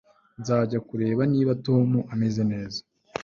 Nzajya 0.39 0.79
kureba 0.87 1.21
niba 1.33 1.51
Tom 1.65 1.87
ameze 2.13 2.41
neza 2.51 2.79